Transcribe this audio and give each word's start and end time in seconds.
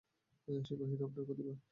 সীমাহীন 0.47 0.99
আপনার 1.03 1.25
প্রতিভা। 1.27 1.53